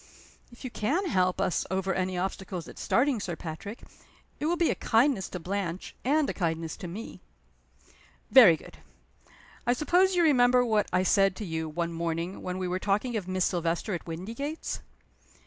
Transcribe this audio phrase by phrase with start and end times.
[0.51, 3.83] "If you can help us over any obstacles at starting, Sir Patrick,
[4.39, 7.21] it will be a kindness to Blanche, and a kindness to me."
[8.31, 8.79] "Very good.
[9.67, 13.15] I suppose you remember what I said to you, one morning, when we were talking
[13.15, 14.79] of Miss Silvester at Windygates?"